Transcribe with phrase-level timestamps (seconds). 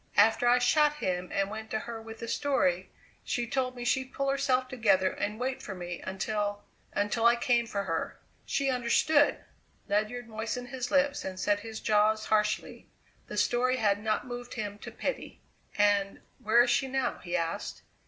[0.17, 2.89] After I shot him and went to her with the story
[3.23, 7.67] she told me she'd pull herself together and wait for me until until I came
[7.67, 8.19] for her.
[8.43, 9.45] She understood!"
[9.87, 12.89] Ledyard moistened his lips and set his jaws harshly.
[13.27, 15.39] The story had not moved him to pity.
[15.77, 17.83] "And where is she now?" he asked.